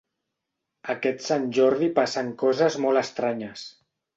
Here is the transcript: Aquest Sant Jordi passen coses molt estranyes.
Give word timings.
Aquest 0.93 1.21
Sant 1.27 1.45
Jordi 1.57 1.91
passen 1.99 2.33
coses 2.45 2.79
molt 2.87 3.03
estranyes. 3.07 3.69